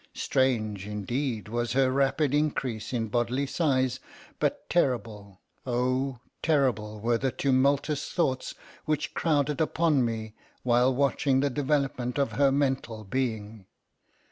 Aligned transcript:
Strange, 0.15 0.87
indeed, 0.87 1.47
was 1.47 1.73
her 1.73 1.91
rapid 1.91 2.33
increase 2.33 2.91
in 2.91 3.07
bodily 3.07 3.45
size—but 3.45 4.67
terrible, 4.67 5.39
oh! 5.63 6.17
terrible 6.41 6.99
were 6.99 7.19
the 7.19 7.31
tumultuous 7.31 8.11
thoughts 8.11 8.55
which 8.85 9.13
crowded 9.13 9.61
upon 9.61 10.03
me 10.03 10.33
while 10.63 10.91
watching 10.91 11.39
the 11.41 11.51
development 11.51 12.17
of 12.17 12.31
her 12.31 12.51
mental 12.51 13.03
being. 13.03 13.67